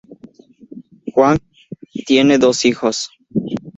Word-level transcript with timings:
Huang 1.13 1.37
tiene 2.07 2.39
dos 2.39 2.65
hijos. 2.65 3.11